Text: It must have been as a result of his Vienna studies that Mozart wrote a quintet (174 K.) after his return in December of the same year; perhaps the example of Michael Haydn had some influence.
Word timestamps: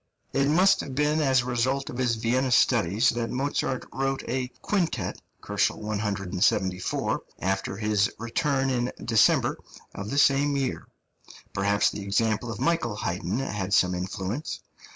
It 0.33 0.47
must 0.47 0.81
have 0.81 0.95
been 0.95 1.21
as 1.21 1.41
a 1.41 1.45
result 1.45 1.91
of 1.91 1.99
his 1.99 2.15
Vienna 2.15 2.49
studies 2.51 3.09
that 3.09 3.29
Mozart 3.29 3.85
wrote 3.93 4.23
a 4.27 4.47
quintet 4.63 5.21
(174 5.47 7.19
K.) 7.19 7.25
after 7.39 7.77
his 7.77 8.11
return 8.17 8.71
in 8.71 8.91
December 9.05 9.59
of 9.93 10.09
the 10.09 10.17
same 10.17 10.57
year; 10.57 10.87
perhaps 11.53 11.91
the 11.91 12.01
example 12.01 12.49
of 12.51 12.59
Michael 12.59 12.95
Haydn 12.95 13.37
had 13.37 13.75
some 13.75 13.93
influence. 13.93 14.61